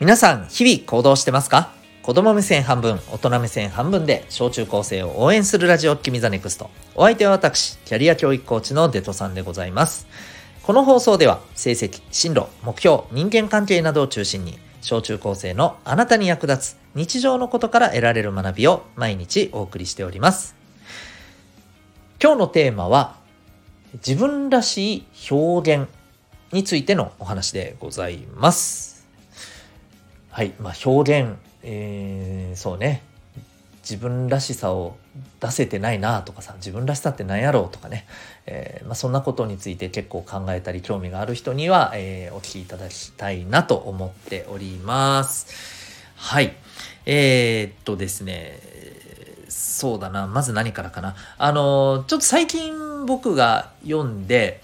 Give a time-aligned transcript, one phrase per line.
[0.00, 1.72] 皆さん、日々行動してますか？
[2.02, 6.70] 子供目線半分、大人目線半分で小中高生を応援するラジオ、君ザネクスト。
[6.94, 10.06] お相手は私、キャリア教育コーチのデトさんでございます。
[10.62, 20.54] この放送では、成績、進路、目標、人間関係などを中心に、小中高生のあなたに役立つ日常のことから得られる学びを毎日お送りしております。
[22.22, 23.16] 今日のテーマは、
[23.94, 25.88] 自分らしい表現
[26.52, 28.97] についてのお話でございます。
[30.38, 33.02] はい、まあ、表現、えー、そうね、
[33.82, 34.96] 自分らしさを
[35.40, 38.06] 出せてないなとかさ自分らしさって何やろうとかね、
[38.46, 46.06] えー、まあ、そんなことについて結構考えたり興味がある人には、えー、お聞きいただきたいなと思っております。
[46.14, 46.54] はい。
[47.04, 48.60] えー、っとですね、
[49.48, 51.16] そうだな、まず何からかな。
[51.36, 54.62] あの、ちょっと最近僕が読んで、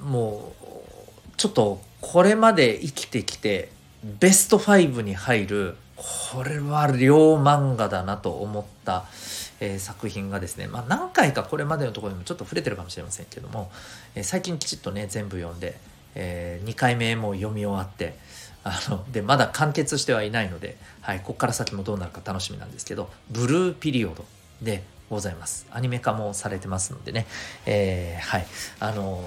[0.00, 3.74] もう、ちょっとこれまで生きてきて、
[4.20, 9.06] ベスト5に入る、これは両漫画だなと思った、
[9.60, 13.70] えー、作品がですね、まあ、何回かこれまでのところにもちょっと触れてるかもしれませんけども、
[14.14, 15.78] えー、最近きちっとね全部読んで、
[16.14, 18.18] えー、2回目も読み終わって
[18.64, 24.24] あのでまだ完結してはいないので、はい、ここから先もどうなるか楽しみなんですけど「ブルーピリオド」
[24.60, 25.66] でございます。
[25.70, 27.26] アニメ化もされてますのでね、
[27.66, 28.46] え、はい。
[28.80, 29.22] あの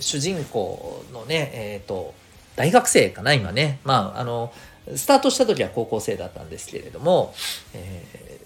[0.00, 2.14] 主人公のねえっ、と
[2.60, 3.80] 大学生かな今ね。
[3.84, 4.52] まああの
[4.94, 7.32] スタートした時は高校生だったんですけれども、
[7.72, 8.38] え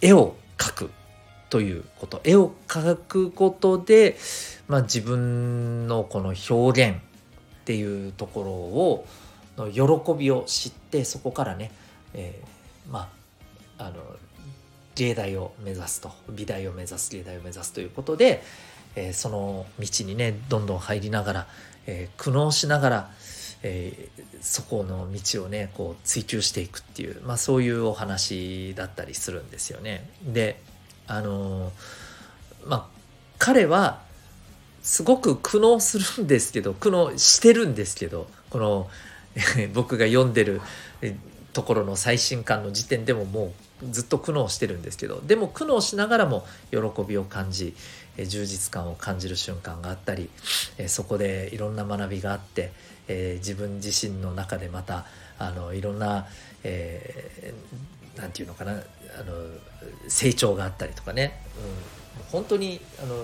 [0.00, 0.90] ー、絵を描く
[1.50, 2.20] ということ。
[2.22, 4.16] 絵を描くことで、
[4.68, 7.00] まあ、自分のこの表現っ
[7.64, 9.06] ていうところを
[9.56, 11.72] の喜びを知ってそこからね、
[12.12, 13.10] えー、ま
[13.78, 13.94] ああの
[14.94, 18.44] 芸大を目指すと美大を目指す芸大を目指すということで、
[18.96, 21.46] えー、その道にねどんどん入りながら、
[21.86, 23.10] えー、苦悩しながら、
[23.62, 30.08] えー、そこの道をねこう追求していくっていう、まあ、そういうお話だったりするんですよね。
[30.24, 30.60] で
[31.06, 31.72] あの
[32.66, 32.86] まあ
[33.38, 34.02] 彼は
[34.82, 38.90] すごく苦悩するんですけど苦悩してるんですけどこの
[39.72, 40.60] 僕が読んでる
[41.52, 47.74] ところの最新刊の時点でももうずっと苦悩してるんですけどでも苦悩しながらも喜びを感じ
[48.16, 50.30] 充実感を感じる瞬間があったり
[50.86, 52.70] そこでいろんな学びがあって、
[53.08, 55.04] 自分自身の中でまた
[55.38, 56.26] あのいろんな、
[56.62, 58.82] えー、ていうのかなあの
[60.08, 61.40] 成長があったりとかね、
[62.18, 63.14] うん、本当にあの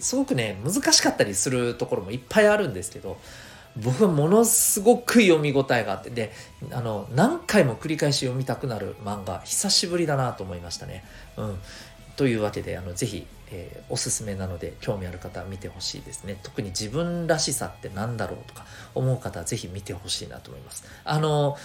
[0.00, 3.16] すごくね難しかったりするところもいっぱいあるんですけど
[3.76, 6.10] 僕はものすごく読み応えがあって。
[6.10, 6.32] で
[6.70, 11.04] あの何回も繰り返し読みたくなる漫画久しぶりだなと思いましたね。
[11.36, 11.58] うん、
[12.16, 16.38] というわけであのぜひえー、おすすめなので興味ある方は見てほしいですね。
[16.42, 18.64] 特に自分らしさって何だろうとか
[18.94, 20.84] 思う方はぜひ見てほしいなと思います。
[21.04, 21.56] あの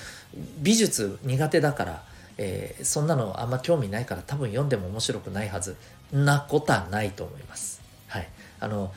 [0.60, 2.04] 美術苦手だから
[2.42, 5.76] えー、そんなのあんま興味ないから多分読んでも面白くないはず。
[6.14, 7.82] なことはないと思います。
[8.08, 8.30] はい。
[8.62, 8.94] あの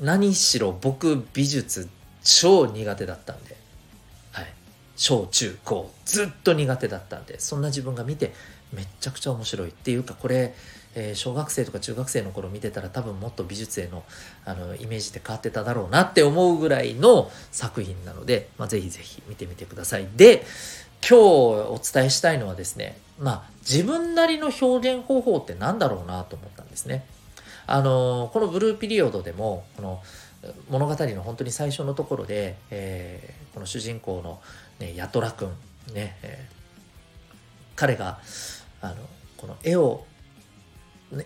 [0.00, 1.88] 何しろ僕美術
[2.22, 3.56] 超苦手だったんで
[4.32, 4.46] はい
[4.96, 8.32] 小中高ずっと苦手だったんでそんな自分が見て
[8.72, 10.54] めっちゃくちゃ面白いっていうかこれ
[10.94, 14.04] えー、小学生とか中学生の頃見てたら多分もっと美術への
[14.44, 20.06] あのイメージって変わってただろうなって思うぐらいの作品なので、まあ、ぜひぜひ見てみてください。
[20.16, 20.44] で
[21.08, 27.04] 今日お伝えしたいのはですね、まあ、自分なりの表現方法って何だろうなと思ったんですね。
[27.66, 30.02] あのこのブルーピリオドでもこの
[30.68, 34.40] 物語の本当に最初のところで、えー、この主人公の、
[34.80, 35.48] ね、ヤトラ君
[35.94, 37.34] ね、えー、
[37.76, 38.18] 彼が
[38.80, 38.96] あの
[39.36, 40.04] この絵を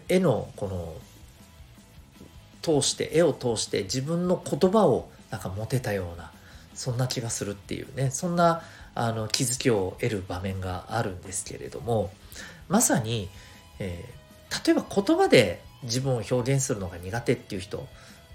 [0.08, 0.94] 絵のこの
[2.60, 6.30] 通して絵を通して自分の言葉をなんか持てたような
[6.74, 8.62] そんな気がするっていうねそんな
[8.94, 12.10] あの気づきを得る場面があるんですけれども
[12.68, 13.28] まさに、
[13.78, 17.86] えー、例えば言葉で自分を表現するのが苦手っていう人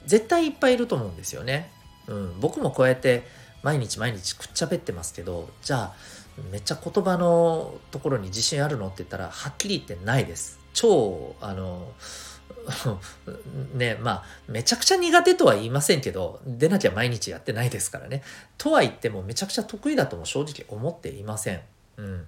[0.06, 1.72] 絶対いっぱいいると思うんですよね。
[2.08, 3.24] うん、僕もこうやって
[3.64, 5.94] 毎日毎日くっちゃべってますけどじゃあ
[6.52, 10.60] めっちゃ言葉のところに自信あるのって言ったらはっきり言ってないです。
[10.74, 11.92] 超あの
[13.74, 18.24] ねまあめちゃくちゃ苦手とは言いませんけど出なきゃ毎日やってないですからね
[18.58, 21.62] とは言ってもめちゃくちゃ得意だとも正直思っていません。
[21.98, 22.28] うん、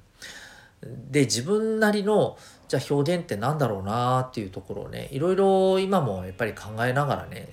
[1.12, 2.38] で自分なりの
[2.68, 7.50] じゃあ表現って何だろうなっていうところをねいろいろ今もやっぱり考えながらね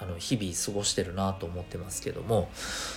[0.00, 2.50] あの日々過ごしてるなと思ってますけども。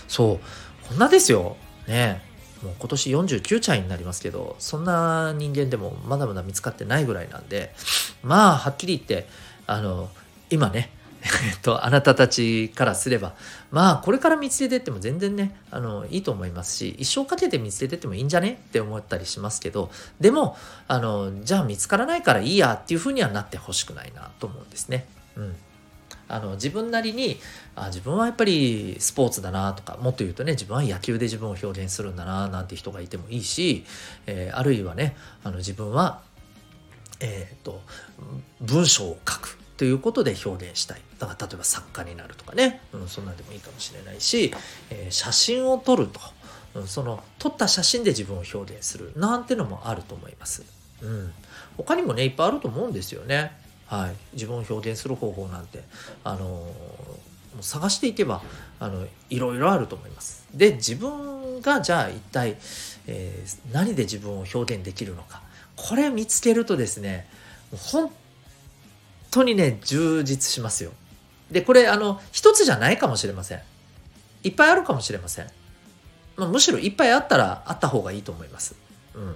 [0.07, 0.87] そう。
[0.87, 1.57] こんなですよ。
[1.87, 2.21] ね。
[2.63, 7.73] もう今年49歳になりますけどそんな人間でもまだまだ見つかってないぐらいなんで。
[8.23, 9.27] まあはっきり言って
[9.67, 10.09] あの
[10.49, 10.89] 今ね
[11.23, 13.33] えっと、あなたたちからすれば、
[13.71, 18.59] まあ、これから見つけてっても全然ね、あの、いいと思いますし、一生かけて見つけてってもいいんじゃね？
[18.67, 19.89] って思ったりしますけど、
[20.19, 20.57] でも、
[20.89, 25.07] あの、じゃあ見つからないからいいやっていうふうにはなってほしくないなと思うんですね。
[25.37, 25.55] うん。
[26.33, 27.37] あの自分なりに
[27.75, 33.85] あ自分はやっぱりスポーツだなとかもっと言うとね自分は野球で自分を表現するんだななんて人がいてもいいし、
[34.25, 36.21] えー、あるいはねあの自分は、
[37.19, 37.81] えーと
[38.61, 44.53] 文章を書くということで表現したいだから例えば作家になるとかね、うん、そんなんでもいいかもしれないし、
[44.89, 46.19] えー、写真を撮ると、
[46.75, 50.63] うん、その撮った写真で自分を表現するなんてのもあると思います。
[51.01, 51.33] うん、
[51.75, 53.51] 他にもねいっぱいあると思うんですよね。
[53.87, 55.83] はい、自分を表現する方法なんて、
[56.23, 58.41] あのー、探していけば
[58.79, 60.45] あのいろいろあると思います。
[60.53, 62.57] で自分がじゃあ一体、
[63.07, 65.41] えー、何で自分を表現できるのか
[65.75, 67.27] これ見つけるとですね
[67.71, 68.11] 本
[69.31, 70.91] 当にね充実しますよ。
[71.51, 73.61] でこれあの一つじゃないかもしれません。
[74.43, 75.47] いっぱいあるかもしれません。
[76.35, 78.75] まあ、むしろいっぱいあったらあった方がいいと思います。
[79.13, 79.35] うん。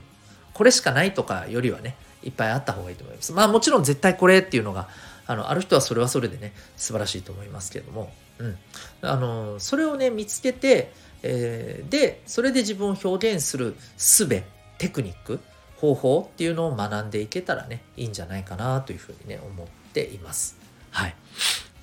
[0.53, 3.31] これしかないとかよりはねいっぱいあった方がいいと思います。
[3.33, 4.89] まあもちろん絶対これっていうのが、
[5.25, 8.57] あの、ある人はそれはそれでね、素晴らしいと思いますけれども、うん。
[9.01, 10.93] あの、それをね、見つけて、
[11.23, 14.27] えー、で、それで自分を表現する術、
[14.77, 15.39] テクニック、
[15.77, 20.57] 方法っていうのを学んでいけたらね、いいんじゃないかなというふうにね、思っています。
[20.91, 21.15] はい。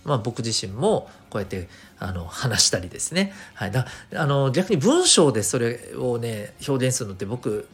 [0.04, 3.32] まあ僕自身もこうやってあの話したりですね。
[3.54, 3.72] はい。
[3.72, 7.68] だあの逆に文章でそれをね、表現するのって僕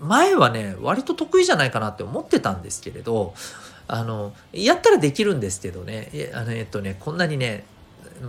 [0.00, 3.34] 前はね割と得意じゃないかなって思ってたんですけれど
[3.88, 6.10] あのやったらできるんですけどね。
[6.34, 7.64] あのえっとねこんなにね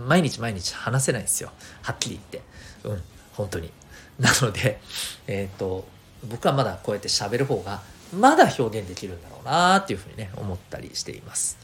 [0.06, 1.50] 毎日毎日話せないんですよ。
[1.82, 2.88] はっきり言って。
[2.88, 3.02] うん
[3.34, 3.70] 本当に。
[4.18, 4.80] なので
[5.26, 5.86] えっ、と
[6.28, 7.80] 僕はまだこうやって喋る方が
[8.14, 11.58] まだ表現できるんだろうなっていうふうにね思ったりしています。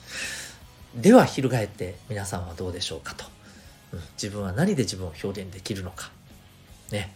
[0.95, 3.25] では翻って皆さんはどうでしょうかと、
[3.93, 6.11] うん、自分は何で自分を表現できるのか。
[6.91, 7.15] ね。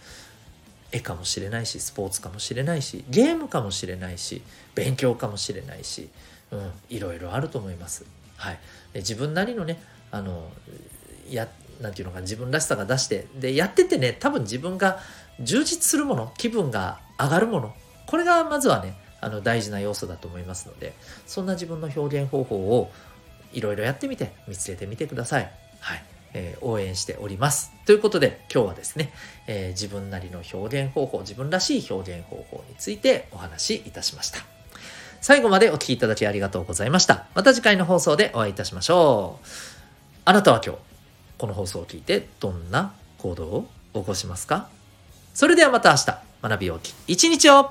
[0.92, 4.42] 絵かもしれないしスポーツかもしれないしゲームかもしれないし
[4.74, 6.08] 勉強かもしれないし、
[6.50, 8.04] うん、いろいろあると思います。
[8.36, 8.58] はい、
[8.92, 10.50] で自分なりのねあの
[11.30, 11.48] や
[11.80, 14.98] なんていうのか自分らしさが出してでやっててね多分自分が
[15.40, 17.74] 充実するもの気分が上がるもの
[18.06, 20.94] これがまずはねあの大事な要素だと思いますので
[21.26, 22.90] そんな自分の表現方法を
[23.52, 25.50] いろいろやってみて見つけてみてください。
[25.80, 27.72] はいえー、応援しております。
[27.86, 29.12] ということで今日はですね、
[29.46, 34.40] えー、自分なりの表現方法、自分らしい表現方法についてお話しいたしました。
[35.20, 37.26] 最後までお聴きいただきありがとうございました。
[37.34, 39.46] また次回の放送でお会いいたしましょう。
[40.24, 40.80] あなたは今日、
[41.36, 44.68] この放送を聞いてどんな行動を起こしますか？
[45.34, 47.70] それではまた明日、学びようき一日を